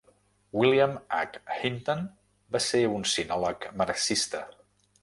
[0.61, 0.95] William
[1.25, 1.37] H.
[1.59, 2.01] Hinton
[2.57, 4.45] va ser un sinòleg marxista.